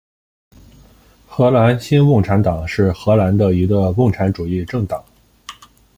[1.27, 5.05] 荷兰新共产党是荷兰的一个共产主义政党。